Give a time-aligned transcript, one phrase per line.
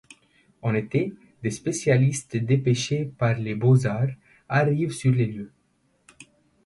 [0.63, 1.13] En été,
[1.43, 4.09] des spécialistes dépêchés par les Beaux-Arts
[4.49, 5.51] arrivent sur les lieux.